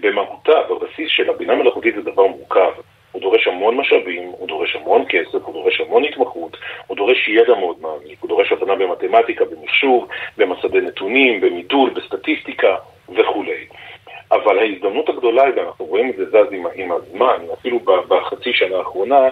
[0.00, 2.70] במהותה, בבסיס של הבינה המלאכותית זה דבר מורכב.
[3.12, 7.54] הוא דורש המון משאבים, הוא דורש המון כסף, הוא דורש המון התמחות, הוא דורש ידע
[7.54, 12.76] מאוד מעמיק, הוא דורש הבנה במתמטיקה, במחשוב, במסדי נתונים, במידול, בסטטיסטיקה
[13.08, 13.66] וכולי.
[14.32, 19.28] אבל ההזדמנות הגדולה, ואנחנו רואים את זה זז עם, הזמן, אפילו בחצי שנה האחרונה,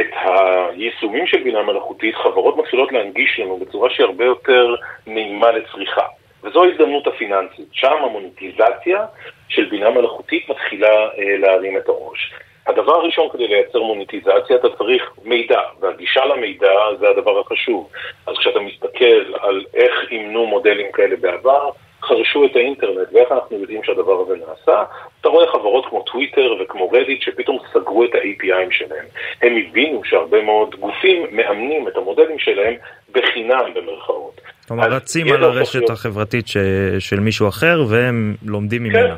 [0.00, 4.74] את היישומים של בינה מלאכותית, חברות מתחילות להנגיש לנו בצורה שהיא הרבה יותר
[5.06, 6.06] נעימה לצריכה.
[6.42, 7.68] וזו ההזדמנות הפיננסית.
[7.72, 9.06] שם המוניטיזציה
[9.48, 12.32] של בינה מלאכותית מתחילה אה, להרים את הראש.
[12.66, 17.90] הדבר הראשון כדי לייצר מוניטיזציה אתה צריך מידע, והגישה למידע זה הדבר החשוב.
[18.26, 21.70] אז כשאתה מסתכל על איך אימנו מודלים כאלה בעבר,
[22.08, 24.84] חרשו את האינטרנט, ואיך אנחנו יודעים שהדבר הזה נעשה?
[25.20, 29.04] אתה רואה חברות כמו טוויטר וכמו רדיט שפתאום סגרו את ה-APIים שלהם.
[29.42, 32.74] הם הבינו שהרבה מאוד גופים מאמנים את המודלים שלהם
[33.12, 34.40] בחינם במרכאות.
[34.68, 35.90] כלומר רצים על הרשת להיות...
[35.90, 36.56] החברתית ש...
[36.98, 38.88] של מישהו אחר והם לומדים כן.
[38.88, 39.16] ממנה.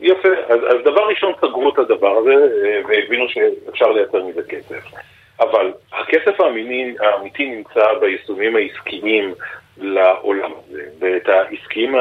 [0.00, 4.84] יפה, אז, אז דבר ראשון סגרו את הדבר הזה אה, והבינו שאפשר לייצר מזה כסף.
[5.40, 9.34] אבל הכסף האמיני, האמיתי נמצא ביישומים העסקיים
[9.80, 11.94] לעולם הזה, ואת העסקיים,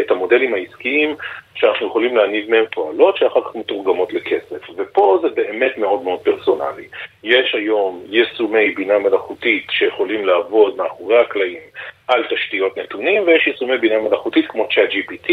[0.00, 1.14] את המודלים העסקיים
[1.54, 4.70] שאנחנו יכולים להניב מהם תועלות שאחר כך מתורגמות לכסף.
[4.76, 6.88] ופה זה באמת מאוד מאוד פרסונלי.
[7.24, 11.60] יש היום יישומי בינה מלאכותית שיכולים לעבוד מאחורי הקלעים
[12.08, 15.32] על תשתיות נתונים, ויש יישומי בינה מלאכותית כמו ChatGPT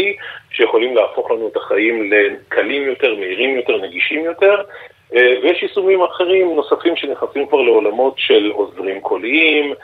[0.50, 4.62] שיכולים להפוך לנו את החיים לקלים יותר, מהירים יותר, נגישים יותר.
[5.14, 9.74] אה, ויש יישומים אחרים נוספים שנכנסים כבר לעולמות של עוזרים קוליים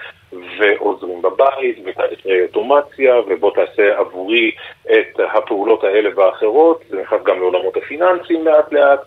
[0.58, 4.52] ועוזרים בבית ותהליכי אוטומציה ובוא תעשה עבורי
[4.84, 9.00] את הפעולות האלה והאחרות, זה נכנס גם לעולמות הפיננסיים לאט לאט,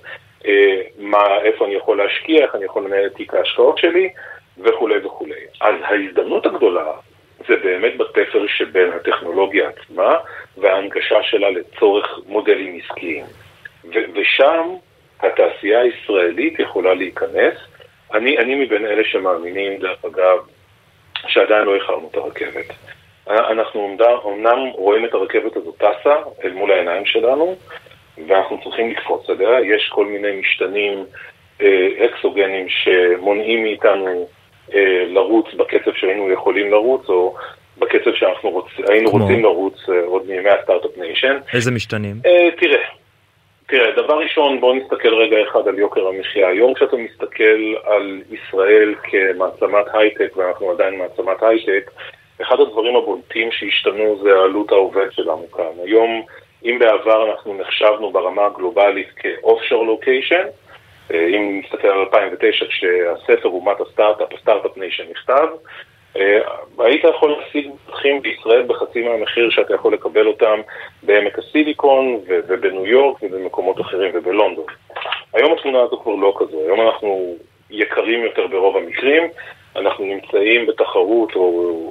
[0.46, 4.10] אה, מה, איפה אני יכול להשקיע, איך אני יכול לנהל את תיק ההשקעות שלי
[4.58, 5.42] וכולי וכולי.
[5.62, 6.92] אז ההזדמנות הגדולה
[7.48, 10.16] זה באמת בתפר שבין הטכנולוגיה עצמה
[10.58, 13.26] וההנגשה שלה לצורך מודלים עסקיים.
[14.14, 14.76] ושם
[15.20, 17.54] התעשייה הישראלית יכולה להיכנס.
[18.14, 20.38] אני, אני מבין אלה שמאמינים, דרך אגב,
[21.28, 22.74] שעדיין לא איחרנו את הרכבת.
[23.28, 27.56] אנחנו אומנם רואים את הרכבת הזאת טסה אל מול העיניים שלנו,
[28.28, 29.76] ואנחנו צריכים לקפוץ עליה.
[29.76, 31.06] יש כל מיני משתנים
[31.62, 34.28] אה, אקסוגנים שמונעים מאיתנו
[34.74, 37.36] אה, לרוץ בקצב שהיינו יכולים לרוץ, או
[37.78, 38.66] בקצב שהיינו רוצ,
[39.06, 41.38] רוצים לרוץ אה, עוד מימי ה Start-Up Nation.
[41.54, 42.16] איזה משתנים?
[42.26, 42.84] אה, תראה,
[43.68, 46.48] תראה, דבר ראשון, בואו נסתכל רגע אחד על יוקר המחיה.
[46.48, 51.92] היום כשאתה מסתכל על ישראל כמעצמת הייטק, ואנחנו עדיין מעצמת הייטק,
[52.42, 55.84] אחד הדברים הבולטים שהשתנו זה העלות העובד שלנו כאן.
[55.84, 56.26] היום,
[56.66, 60.46] אם בעבר אנחנו נחשבנו ברמה הגלובלית כ offshore location,
[61.14, 65.48] אה, אם נסתכל על 2009 כשהספר אומת הסטארט-אפ, ה Start-Up Nation נכתב,
[66.80, 70.60] היית יכול להשיג מפתחים בישראל בחצי מהמחיר שאתה יכול לקבל אותם
[71.04, 74.66] בעמק הסיליקון ובניו יורק ובמקומות אחרים ובלונדון.
[75.34, 77.36] היום התמונה הזו כבר לא כזו, היום אנחנו
[77.70, 79.24] יקרים יותר ברוב המקרים,
[79.78, 81.42] אנחנו נמצאים בתחרות או,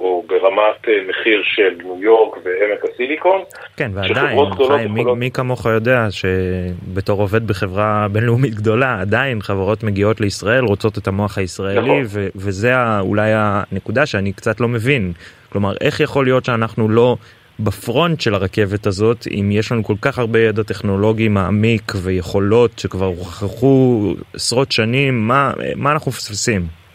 [0.01, 3.41] או ברמת אה, מחיר של ניו יורק ועמק הסיליקון.
[3.77, 10.21] כן, ועדיין, חיים, מי, מי כמוך יודע שבתור עובד בחברה בינלאומית גדולה, עדיין חברות מגיעות
[10.21, 12.03] לישראל, רוצות את המוח הישראלי, נכון.
[12.07, 15.13] ו- וזה אולי הנקודה שאני קצת לא מבין.
[15.53, 17.17] כלומר, איך יכול להיות שאנחנו לא
[17.61, 23.07] בפרונט של הרכבת הזאת, אם יש לנו כל כך הרבה ידע טכנולוגי מעמיק ויכולות שכבר
[23.07, 26.86] הוכחו עשרות שנים, מה, מה אנחנו מפספסים?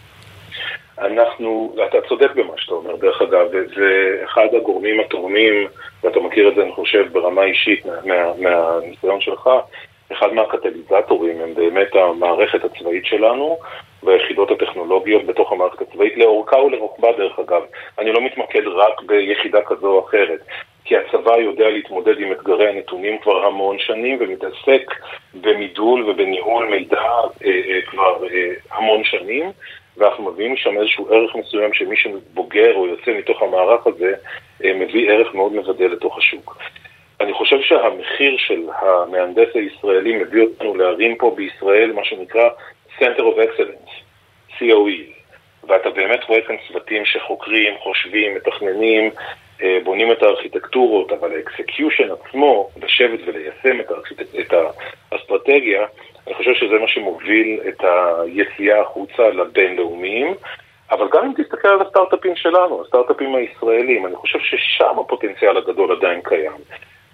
[1.01, 5.67] אנחנו, ואתה צודק במה שאתה אומר, דרך אגב, זה אחד הגורמים התורמים,
[6.03, 9.49] ואתה מכיר את זה, אני חושב, ברמה אישית מה, מה, מהניסיון שלך,
[10.11, 13.57] אחד מהקטליזטורים הם באמת המערכת הצבאית שלנו
[14.03, 17.61] והיחידות הטכנולוגיות בתוך המערכת הצבאית, לאורכה ולרוחבה דרך אגב.
[17.99, 20.39] אני לא מתמקד רק ביחידה כזו או אחרת,
[20.85, 24.95] כי הצבא יודע להתמודד עם אתגרי הנתונים כבר המון שנים ומתעסק
[25.33, 29.51] במידול ובניהול מידע אה, אה, כבר אה, המון שנים.
[29.97, 34.13] ואנחנו מביאים משם איזשהו ערך מסוים שמי שבוגר או יוצא מתוך המערך הזה
[34.63, 36.57] אה, מביא ערך מאוד מבדל לתוך השוק.
[37.21, 42.49] אני חושב שהמחיר של המהנדס הישראלי מביא אותנו להרים פה בישראל מה שנקרא
[42.99, 43.91] Center of Excellence,
[44.59, 45.21] COE,
[45.67, 49.11] ואתה באמת רואה כאן צוותים שחוקרים, חושבים, מתכננים,
[49.83, 54.25] בונים את הארכיטקטורות, אבל ה execution עצמו, לשבת וליישם את, הארכיטק...
[54.39, 54.53] את
[55.11, 55.85] האסטרטגיה,
[56.27, 60.33] אני חושב שזה מה שמוביל את היציאה החוצה לבינלאומיים.
[60.91, 66.21] אבל גם אם תסתכל על הסטארט-אפים שלנו, הסטארט-אפים הישראלים, אני חושב ששם הפוטנציאל הגדול עדיין
[66.23, 66.61] קיים.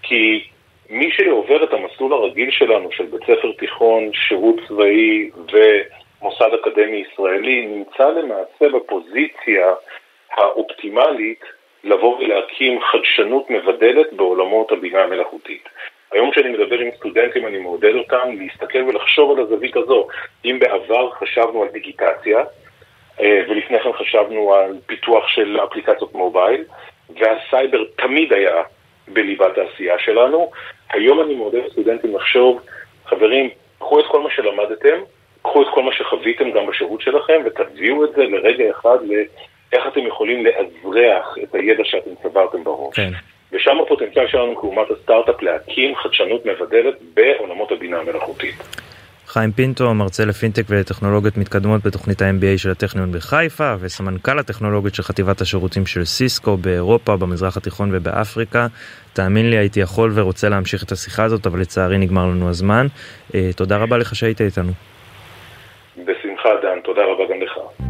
[0.03, 0.47] כי
[0.89, 7.65] מי שעובר את המסלול הרגיל שלנו, של בית ספר תיכון, שירות צבאי ומוסד אקדמי ישראלי,
[7.65, 9.73] נמצא למעשה בפוזיציה
[10.31, 11.41] האופטימלית
[11.83, 15.69] לבוא ולהקים חדשנות מבדלת בעולמות הבינה המלאכותית.
[16.11, 20.07] היום כשאני מדבר עם סטודנטים אני מעודד אותם להסתכל ולחשוב על הזווית הזו.
[20.45, 22.43] אם בעבר חשבנו על דיגיטציה,
[23.19, 26.63] אה, ולפני כן חשבנו על פיתוח של אפליקציות מובייל,
[27.09, 28.63] והסייבר תמיד היה
[29.07, 30.51] בליבת העשייה שלנו,
[30.89, 32.61] היום אני מעודד סטודנטים לחשוב,
[33.05, 34.99] חברים, קחו את כל מה שלמדתם,
[35.41, 38.97] קחו את כל מה שחוויתם גם בשירות שלכם, ותביאו את זה לרגע אחד
[39.73, 42.95] לאיך אתם יכולים לאזרח את הידע שאתם צברתם בראש.
[42.95, 43.11] כן.
[43.51, 48.55] ושם הפוטנציאל שלנו כאומת הסטארט-אפ להקים חדשנות מבדלת בעולמות הבינה המלאכותית.
[49.27, 55.41] חיים פינטו, מרצה לפינטק ולטכנולוגיות מתקדמות בתוכנית ה-MBA של הטכניון בחיפה וסמנכ"ל הטכנולוגיות של חטיבת
[55.41, 58.67] השירותים של סיסקו באירופה, במזרח התיכון ובאפריקה.
[59.13, 62.87] תאמין לי, הייתי יכול ורוצה להמשיך את השיחה הזאת, אבל לצערי נגמר לנו הזמן.
[63.35, 64.71] אה, תודה רבה לך שהיית איתנו.
[65.97, 66.79] בשמחה, דן.
[66.83, 67.86] תודה רבה גם לך.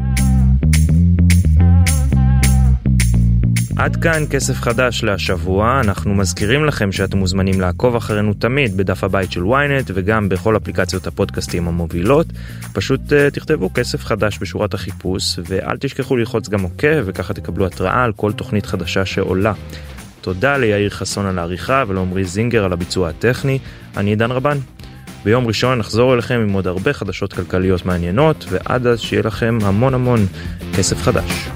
[3.80, 9.32] עד כאן כסף חדש להשבוע, אנחנו מזכירים לכם שאתם מוזמנים לעקוב אחרינו תמיד בדף הבית
[9.32, 12.28] של ynet וגם בכל אפליקציות הפודקאסטים המובילות.
[12.74, 17.66] פשוט uh, תכתבו כסף חדש בשורת החיפוש ואל תשכחו ללחוץ גם עוקב אוקיי, וככה תקבלו
[17.66, 19.54] התראה על כל תוכנית חדשה שעולה.
[20.22, 23.60] תודה ליאיר חסון על העריכה ולעמרי זינגר על הביצוע הטכני,
[23.98, 24.58] אני עידן רבן.
[25.26, 29.94] ביום ראשון נחזור אליכם עם עוד הרבה חדשות כלכליות מעניינות ועד אז שיהיה לכם המון
[29.94, 30.20] המון
[30.78, 31.50] כסף חדש.